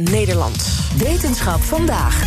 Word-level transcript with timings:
Nederland. 0.00 0.68
Wetenschap 0.98 1.62
vandaag. 1.62 2.22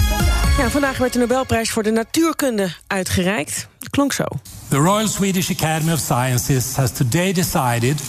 Ja, 0.58 0.70
vandaag 0.70 0.98
werd 0.98 1.14
de 1.14 1.20
Nobelprijs 1.20 1.70
voor 1.70 1.84
de 1.84 1.91
natuurkunde 1.91 2.70
uitgereikt. 2.88 3.68
Klonk 3.90 4.14
zo. 4.14 4.24
The 4.68 4.78
Royal 4.78 5.08
Swedish 5.08 5.52
Academy 5.52 5.94
of 5.94 6.00
Sciences 6.00 6.76
has 6.76 6.91
today 6.91 7.34
decided 7.34 8.02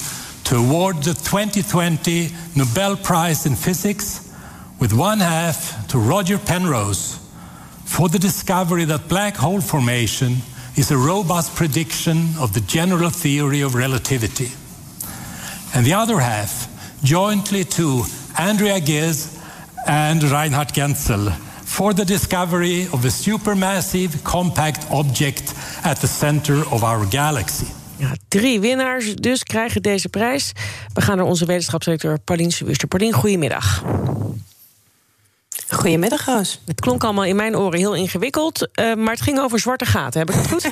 to 0.42 0.56
award 0.56 1.02
the 1.02 1.15
2020 1.15 2.30
Nobel 2.52 2.96
Prize 2.96 3.48
in 3.48 3.56
Physics 3.56 4.06
with 4.79 4.92
one 4.92 5.24
half 5.24 5.74
to 5.87 5.98
Roger 5.98 6.38
Penrose 6.38 7.16
for 7.84 8.10
the 8.10 8.18
discovery 8.18 8.87
that 8.87 9.06
black 9.06 9.37
hole 9.37 9.60
formation 9.60 10.43
is 10.74 10.90
a 10.90 10.96
robust 10.96 11.54
prediction 11.54 12.34
of 12.38 12.52
the 12.52 12.62
general 12.66 13.10
theory 13.10 13.65
of 13.65 13.74
relativity. 13.74 14.51
And 15.74 15.84
the 15.84 15.95
other 15.95 16.20
half 16.20 16.68
jointly 17.02 17.65
to 17.65 18.04
Andrea 18.37 18.80
Ghez 18.80 19.38
and 19.84 20.23
Reinhard 20.23 20.73
Genzel 20.73 21.32
for 21.64 21.95
the 21.95 22.05
discovery 22.05 22.88
of 22.91 23.05
a 23.05 23.10
supermassive 23.10 24.23
compact 24.23 24.87
object 24.90 25.54
at 25.82 26.01
the 26.01 26.07
center 26.07 26.73
of 26.73 26.82
our 26.82 27.07
galaxy. 27.10 27.66
Ja, 27.96 28.12
drie 28.29 28.60
winnaars 28.60 29.15
dus 29.15 29.43
krijgen 29.43 29.82
deze 29.82 30.09
prijs. 30.09 30.52
We 30.93 31.01
gaan 31.01 31.16
naar 31.16 31.26
onze 31.26 31.45
wetenschapsdirecteur 31.45 32.18
Paulien 32.18 32.51
Suwuster. 32.51 32.88
Paulien, 32.88 33.12
goedemiddag. 33.12 33.84
Goedemiddag, 35.68 36.24
Roos. 36.24 36.60
Het 36.66 36.80
klonk 36.80 37.04
allemaal 37.04 37.24
in 37.24 37.37
mijn 37.37 37.56
oren 37.56 37.79
heel 37.79 37.95
ingewikkeld, 37.95 38.68
uh, 38.80 38.95
maar 38.95 39.12
het 39.12 39.23
ging 39.23 39.38
over 39.38 39.59
zwarte 39.59 39.84
gaten. 39.84 40.21
Heb 40.21 40.30
ik 40.30 40.37
het 40.37 40.49
goed? 40.49 40.71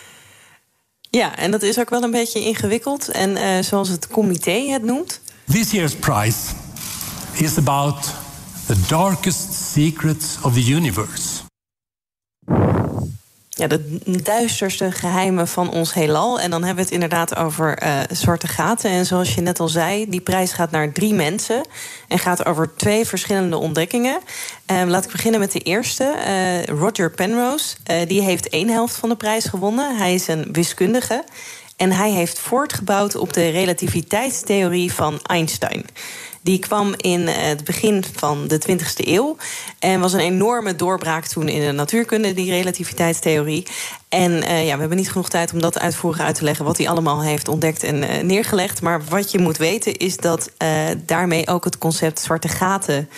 ja, 1.20 1.36
en 1.36 1.50
dat 1.50 1.62
is 1.62 1.78
ook 1.78 1.90
wel 1.90 2.02
een 2.02 2.10
beetje 2.10 2.40
ingewikkeld. 2.40 3.08
En 3.08 3.30
uh, 3.30 3.62
zoals 3.62 3.88
het 3.88 4.08
comité 4.08 4.70
het 4.70 4.82
noemt. 4.82 5.20
This 5.46 5.70
year's 5.70 5.94
prize 5.94 6.38
is 7.42 7.58
about 7.58 8.14
the 8.66 8.76
darkest 8.88 9.72
secrets 9.72 10.38
of 10.42 10.54
the 10.54 10.70
universe. 10.70 11.40
Ja, 13.48 13.66
de 13.66 13.98
duisterste 14.22 14.92
geheimen 14.92 15.48
van 15.48 15.70
ons 15.70 15.94
heelal. 15.94 16.40
En 16.40 16.50
dan 16.50 16.64
hebben 16.64 16.84
we 16.84 16.90
het 16.90 17.00
inderdaad 17.00 17.36
over 17.36 17.82
uh, 17.82 18.00
zwarte 18.10 18.46
gaten. 18.46 18.90
En 18.90 19.06
zoals 19.06 19.34
je 19.34 19.40
net 19.40 19.60
al 19.60 19.68
zei, 19.68 20.08
die 20.08 20.20
prijs 20.20 20.52
gaat 20.52 20.70
naar 20.70 20.92
drie 20.92 21.14
mensen. 21.14 21.66
En 22.08 22.18
gaat 22.18 22.46
over 22.46 22.74
twee 22.76 23.06
verschillende 23.06 23.56
ontdekkingen. 23.56 24.20
Uh, 24.72 24.82
laat 24.86 25.04
ik 25.04 25.12
beginnen 25.12 25.40
met 25.40 25.52
de 25.52 25.60
eerste. 25.60 26.14
Uh, 26.26 26.64
Roger 26.64 27.10
Penrose. 27.10 27.76
die 28.06 28.22
heeft 28.22 28.48
één 28.48 28.68
helft 28.68 28.96
van 28.96 29.08
de 29.08 29.16
prijs 29.16 29.44
gewonnen. 29.44 29.96
Hij 29.96 30.14
is 30.14 30.28
een 30.28 30.48
wiskundige. 30.52 31.24
En 31.76 31.92
hij 31.92 32.10
heeft 32.10 32.38
voortgebouwd 32.38 33.16
op 33.16 33.32
de 33.32 33.48
relativiteitstheorie 33.48 34.92
van 34.92 35.20
Einstein. 35.22 35.84
Die 36.42 36.58
kwam 36.58 36.94
in 36.96 37.26
het 37.26 37.64
begin 37.64 38.04
van 38.16 38.48
de 38.48 38.60
20e 38.68 39.06
eeuw. 39.06 39.36
En 39.78 40.00
was 40.00 40.12
een 40.12 40.20
enorme 40.20 40.76
doorbraak 40.76 41.26
toen 41.26 41.48
in 41.48 41.60
de 41.60 41.72
natuurkunde, 41.72 42.34
die 42.34 42.50
relativiteitstheorie. 42.50 43.66
En 44.08 44.32
uh, 44.32 44.66
ja, 44.66 44.74
we 44.74 44.80
hebben 44.80 44.96
niet 44.96 45.10
genoeg 45.10 45.28
tijd 45.28 45.52
om 45.52 45.60
dat 45.60 45.78
uitvoerig 45.78 46.20
uit 46.20 46.34
te 46.34 46.44
leggen... 46.44 46.64
wat 46.64 46.78
hij 46.78 46.88
allemaal 46.88 47.22
heeft 47.22 47.48
ontdekt 47.48 47.82
en 47.82 47.96
uh, 47.96 48.22
neergelegd. 48.22 48.82
Maar 48.82 49.04
wat 49.04 49.30
je 49.30 49.38
moet 49.38 49.56
weten 49.56 49.96
is 49.96 50.16
dat 50.16 50.50
uh, 50.58 50.68
daarmee 51.06 51.48
ook 51.48 51.64
het 51.64 51.78
concept 51.78 52.20
zwarte 52.20 52.48
gaten... 52.48 53.08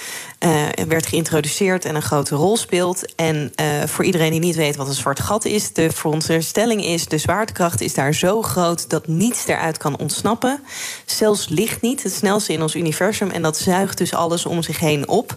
werd 0.89 1.07
geïntroduceerd 1.07 1.85
en 1.85 1.95
een 1.95 2.03
grote 2.03 2.35
rol 2.35 2.57
speelt. 2.57 3.15
En 3.15 3.53
voor 3.87 4.05
iedereen 4.05 4.31
die 4.31 4.41
niet 4.41 4.57
weet 4.57 4.77
wat 4.77 4.89
een 4.89 4.95
zwart 4.95 5.21
gat 5.21 5.45
is... 5.45 5.73
de 5.73 5.91
veronderstelling 5.91 6.85
is, 6.85 7.07
de 7.07 7.19
zwaartekracht 7.19 7.81
is 7.81 7.95
daar 7.95 8.15
zo 8.15 8.43
groot... 8.43 8.91
dat 8.91 9.07
niets 9.07 9.47
eruit 9.47 9.79
kan 9.79 9.99
ontsnappen. 9.99 10.61
Zelfs 11.05 11.49
licht 11.49 11.81
niet, 11.81 12.03
het 12.03 12.13
snelste 12.13 12.53
in 12.53 12.63
ons 12.63 12.75
universum. 12.75 13.14
En 13.21 13.43
dat 13.43 13.59
zuigt 13.59 13.99
dus 13.99 14.15
alles 14.15 14.47
om 14.47 14.63
zich 14.63 14.79
heen 14.79 15.09
op. 15.09 15.37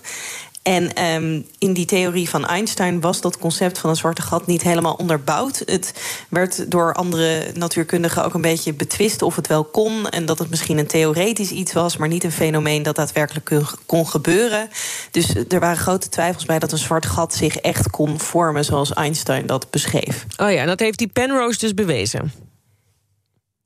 En 0.68 1.04
um, 1.04 1.46
in 1.58 1.74
die 1.74 1.86
theorie 1.86 2.30
van 2.30 2.46
Einstein 2.46 3.02
was 3.02 3.22
dat 3.22 3.38
concept 3.38 3.78
van 3.78 3.90
een 3.90 3.96
zwarte 3.96 4.22
gat 4.22 4.48
niet 4.48 4.62
helemaal 4.62 4.94
onderbouwd. 4.94 5.62
Het 5.66 5.94
werd 6.30 6.72
door 6.72 6.94
andere 6.94 7.52
natuurkundigen 7.54 8.26
ook 8.26 8.34
een 8.34 8.42
beetje 8.42 8.74
betwist 8.74 9.22
of 9.22 9.36
het 9.36 9.48
wel 9.48 9.64
kon. 9.64 10.10
En 10.10 10.26
dat 10.26 10.40
het 10.40 10.50
misschien 10.50 10.78
een 10.78 10.88
theoretisch 10.88 11.52
iets 11.52 11.74
was, 11.74 11.98
maar 11.98 12.08
niet 12.08 12.24
een 12.24 12.32
fenomeen 12.32 12.84
dat 12.84 12.96
daadwerkelijk 12.96 13.52
kon 13.86 14.08
gebeuren. 14.08 14.70
Dus 15.12 15.36
er 15.50 15.60
waren 15.60 15.78
grote 15.78 16.10
twijfels 16.10 16.46
bij 16.46 16.60
dat 16.60 16.72
een 16.72 16.78
zwart 16.78 17.06
gat 17.06 17.34
zich 17.34 17.58
echt 17.58 17.90
kon 17.90 18.20
vormen 18.20 18.66
zoals 18.66 18.94
Einstein 18.94 19.46
dat 19.46 19.70
beschreef. 19.70 20.26
Oh 20.38 20.52
ja, 20.52 20.66
dat 20.66 20.80
heeft 20.80 20.98
die 20.98 21.08
Penrose 21.08 21.60
dus 21.60 21.74
bewezen. 21.74 22.47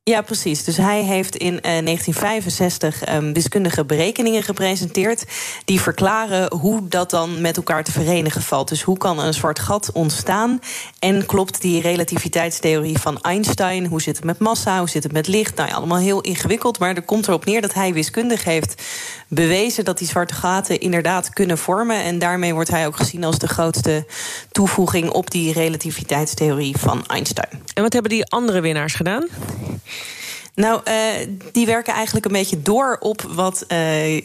Ja, 0.03 0.21
precies. 0.21 0.63
Dus 0.63 0.77
hij 0.77 1.03
heeft 1.03 1.35
in 1.35 1.53
uh, 1.53 1.61
1965 1.61 3.13
um, 3.13 3.33
wiskundige 3.33 3.85
berekeningen 3.85 4.43
gepresenteerd. 4.43 5.25
die 5.65 5.81
verklaren 5.81 6.53
hoe 6.53 6.87
dat 6.87 7.09
dan 7.09 7.41
met 7.41 7.57
elkaar 7.57 7.83
te 7.83 7.91
verenigen 7.91 8.41
valt. 8.41 8.69
Dus 8.69 8.81
hoe 8.81 8.97
kan 8.97 9.19
een 9.19 9.33
zwart 9.33 9.59
gat 9.59 9.91
ontstaan? 9.91 10.59
En 10.99 11.25
klopt 11.25 11.61
die 11.61 11.81
relativiteitstheorie 11.81 12.97
van 12.97 13.21
Einstein? 13.21 13.85
Hoe 13.85 14.01
zit 14.01 14.15
het 14.15 14.25
met 14.25 14.39
massa? 14.39 14.79
Hoe 14.79 14.89
zit 14.89 15.03
het 15.03 15.11
met 15.11 15.27
licht? 15.27 15.55
Nou 15.55 15.69
ja, 15.69 15.75
allemaal 15.75 15.97
heel 15.97 16.21
ingewikkeld. 16.21 16.79
Maar 16.79 16.95
er 16.95 17.01
komt 17.01 17.27
erop 17.27 17.45
neer 17.45 17.61
dat 17.61 17.73
hij 17.73 17.93
wiskundig 17.93 18.43
heeft 18.43 18.83
bewezen 19.27 19.85
dat 19.85 19.97
die 19.97 20.07
zwarte 20.07 20.33
gaten 20.33 20.79
inderdaad 20.79 21.29
kunnen 21.29 21.57
vormen. 21.57 22.03
En 22.03 22.19
daarmee 22.19 22.53
wordt 22.53 22.69
hij 22.69 22.87
ook 22.87 22.97
gezien 22.97 23.23
als 23.23 23.39
de 23.39 23.47
grootste 23.47 24.05
toevoeging 24.51 25.09
op 25.09 25.31
die 25.31 25.53
relativiteitstheorie 25.53 26.77
van 26.77 27.05
Einstein. 27.07 27.63
En 27.73 27.83
wat 27.83 27.93
hebben 27.93 28.11
die 28.11 28.25
andere 28.25 28.61
winnaars 28.61 28.93
gedaan? 28.93 29.27
Nou, 30.55 30.81
uh, 30.87 31.27
die 31.51 31.65
werken 31.65 31.93
eigenlijk 31.93 32.25
een 32.25 32.31
beetje 32.31 32.61
door 32.61 32.97
op 32.99 33.21
wat 33.21 33.65
uh, 33.67 34.21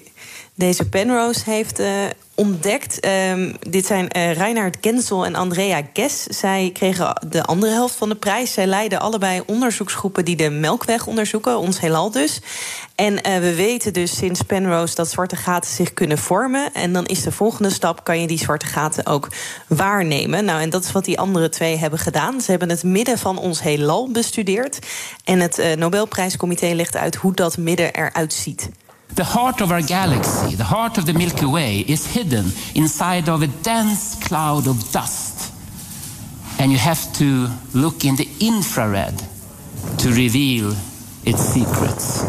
deze 0.54 0.88
Penrose 0.88 1.50
heeft 1.50 1.80
uh, 1.80 1.88
ontdekt. 2.34 3.06
Um, 3.06 3.56
dit 3.60 3.86
zijn 3.86 4.08
uh, 4.16 4.32
Reinhard 4.32 4.76
Genzel 4.80 5.24
en 5.24 5.34
Andrea 5.34 5.82
Gess. 5.92 6.22
Zij 6.22 6.70
kregen 6.72 7.26
de 7.28 7.42
andere 7.44 7.72
helft 7.72 7.94
van 7.94 8.08
de 8.08 8.14
prijs. 8.14 8.52
Zij 8.52 8.66
leiden 8.66 9.00
allebei 9.00 9.42
onderzoeksgroepen 9.46 10.24
die 10.24 10.36
de 10.36 10.50
melkweg 10.50 11.06
onderzoeken, 11.06 11.58
ons 11.58 11.80
heelal 11.80 12.10
dus. 12.10 12.40
En 12.94 13.12
uh, 13.12 13.38
we 13.38 13.54
weten 13.54 13.92
dus 13.92 14.16
sinds 14.16 14.42
Penrose 14.42 14.94
dat 14.94 15.10
zwarte 15.10 15.36
gaten 15.36 15.70
zich 15.70 15.94
kunnen 15.94 16.18
vormen. 16.18 16.74
En 16.74 16.92
dan 16.92 17.06
is 17.06 17.22
de 17.22 17.32
volgende 17.32 17.70
stap: 17.70 18.04
kan 18.04 18.20
je 18.20 18.26
die 18.26 18.38
zwarte 18.38 18.66
gaten 18.66 19.06
ook 19.06 19.28
waarnemen? 19.66 20.44
Nou, 20.44 20.60
en 20.60 20.70
dat 20.70 20.84
is 20.84 20.92
wat 20.92 21.04
die 21.04 21.18
andere 21.18 21.48
twee 21.48 21.76
hebben 21.76 21.98
gedaan. 21.98 22.40
Ze 22.40 22.50
hebben 22.50 22.70
het 22.70 22.82
midden 22.82 23.18
van 23.18 23.38
ons 23.38 23.62
heelal 23.62 24.10
bestudeerd. 24.10 24.78
En 25.24 25.40
het 25.40 25.76
Nobelprijscomité 25.76 26.66
legt 26.66 26.96
uit 26.96 27.14
hoe 27.14 27.34
dat 27.34 27.56
midden 27.56 27.94
eruit 27.94 28.32
ziet. 28.32 28.68
The 29.14 29.24
heart 29.24 29.60
of 29.60 29.70
our 29.70 29.82
galaxy, 29.82 30.56
the 30.56 30.64
heart 30.64 30.98
of 30.98 31.04
the 31.04 31.12
Milky 31.12 31.46
Way, 31.46 31.84
is 31.86 32.06
hidden 32.06 32.52
inside 32.74 33.30
of 33.30 33.42
a 33.42 33.48
dense 33.62 34.16
cloud 34.18 34.66
of 34.66 34.90
dust. 34.90 35.52
And 36.58 36.70
you 36.70 36.78
have 36.78 37.12
to 37.12 37.48
look 37.72 38.04
in 38.04 38.16
the 38.16 38.28
infrared 38.38 39.14
to 39.98 40.08
reveal 40.08 40.72
its 41.22 41.52
secrets. 41.52 42.22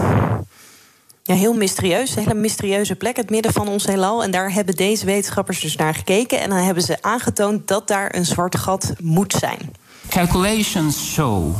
Ja, 1.24 1.36
heel 1.36 1.54
mysterieus. 1.54 2.16
Een 2.16 2.24
hele 2.24 2.34
mysterieuze 2.34 2.96
plek, 2.96 3.16
het 3.16 3.30
midden 3.30 3.54
van 3.54 3.68
ons 3.68 3.86
heelal. 3.86 4.24
En 4.24 4.32
daar 4.32 4.54
hebben 4.54 4.76
deze 4.76 5.06
wetenschappers 5.06 5.60
dus 5.60 5.76
naar 5.76 5.94
gekeken. 5.96 6.40
En 6.40 6.50
dan 6.50 6.60
hebben 6.60 6.84
ze 6.84 6.98
aangetoond 7.02 7.68
dat 7.68 7.88
daar 7.88 8.16
een 8.16 8.26
zwart 8.26 8.58
gat 8.58 8.94
moet 9.02 9.34
zijn. 9.34 9.72
Calculations 10.10 11.14
show 11.14 11.56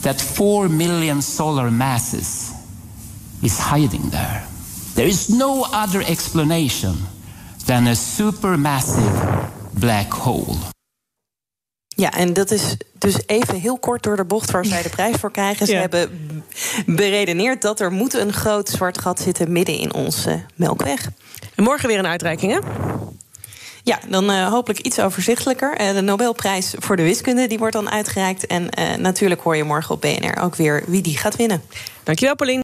that 0.00 0.22
4 0.22 0.70
million 0.70 1.22
solar 1.22 1.72
masses 1.72 2.53
is 3.44 3.58
hiding 3.58 4.10
there. 4.10 4.40
There 4.94 5.08
is 5.08 5.28
no 5.28 5.64
other 5.64 6.06
explanation 6.06 6.96
than 7.64 7.86
a 7.86 7.94
supermassive 7.94 9.48
black 9.78 10.12
hole. 10.12 10.56
Ja, 11.88 12.12
en 12.12 12.32
dat 12.32 12.50
is 12.50 12.76
dus 12.98 13.16
even 13.26 13.60
heel 13.60 13.78
kort 13.78 14.02
door 14.02 14.16
de 14.16 14.24
bocht 14.24 14.50
waar 14.50 14.64
zij 14.64 14.82
de 14.82 14.88
prijs 14.88 15.16
voor 15.16 15.30
krijgen. 15.30 15.66
Ze 15.66 15.72
ja. 15.72 15.80
hebben 15.80 16.10
beredeneerd 16.86 17.62
dat 17.62 17.80
er 17.80 17.92
moet 17.92 18.14
een 18.14 18.32
groot 18.32 18.68
zwart 18.68 19.00
gat 19.00 19.20
zitten 19.20 19.52
midden 19.52 19.78
in 19.78 19.94
onze 19.94 20.44
melkweg. 20.54 21.10
En 21.54 21.64
morgen 21.64 21.88
weer 21.88 21.98
een 21.98 22.06
uitreiking, 22.06 22.52
hè? 22.52 22.58
Ja, 23.82 23.98
dan 24.08 24.30
uh, 24.30 24.48
hopelijk 24.48 24.80
iets 24.80 25.00
overzichtelijker. 25.00 25.80
Uh, 25.80 25.92
de 25.92 26.00
Nobelprijs 26.00 26.74
voor 26.78 26.96
de 26.96 27.02
wiskunde 27.02 27.46
die 27.46 27.58
wordt 27.58 27.74
dan 27.74 27.90
uitgereikt. 27.90 28.46
En 28.46 28.68
uh, 28.78 28.94
natuurlijk 28.94 29.40
hoor 29.40 29.56
je 29.56 29.64
morgen 29.64 29.94
op 29.94 30.00
BNR 30.00 30.42
ook 30.42 30.54
weer 30.54 30.82
wie 30.86 31.02
die 31.02 31.18
gaat 31.18 31.36
winnen. 31.36 31.62
Dankjewel, 32.02 32.36
Paulien. 32.36 32.63